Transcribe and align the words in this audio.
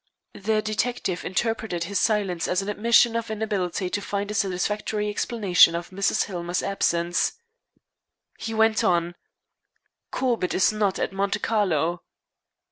The 0.33 0.63
detective 0.63 1.23
interpreted 1.23 1.83
his 1.83 1.99
silence 1.99 2.47
as 2.47 2.63
an 2.63 2.69
admission 2.69 3.15
of 3.15 3.29
inability 3.29 3.87
to 3.91 4.01
find 4.01 4.31
a 4.31 4.33
satisfactory 4.33 5.11
explanation 5.11 5.75
of 5.75 5.91
Mrs. 5.91 6.23
Hillmer's 6.23 6.63
absence. 6.63 7.33
He 8.39 8.55
went 8.55 8.83
on: 8.83 9.13
"Corbett 10.09 10.55
is 10.55 10.73
not 10.73 10.97
at 10.97 11.13
Monte 11.13 11.37
Carlo." 11.37 12.01